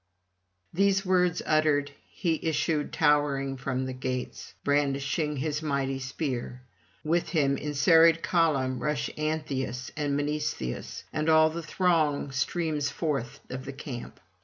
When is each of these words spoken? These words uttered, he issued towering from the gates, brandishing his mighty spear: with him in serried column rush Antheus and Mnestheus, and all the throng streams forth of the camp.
These 0.73 1.05
words 1.05 1.43
uttered, 1.45 1.91
he 2.09 2.39
issued 2.41 2.91
towering 2.91 3.55
from 3.55 3.85
the 3.85 3.93
gates, 3.93 4.55
brandishing 4.63 5.37
his 5.37 5.61
mighty 5.61 5.99
spear: 5.99 6.63
with 7.03 7.29
him 7.29 7.55
in 7.55 7.75
serried 7.75 8.23
column 8.23 8.79
rush 8.79 9.11
Antheus 9.15 9.91
and 9.95 10.17
Mnestheus, 10.17 11.03
and 11.13 11.29
all 11.29 11.51
the 11.51 11.61
throng 11.61 12.31
streams 12.31 12.89
forth 12.89 13.41
of 13.51 13.63
the 13.65 13.73
camp. 13.73 14.19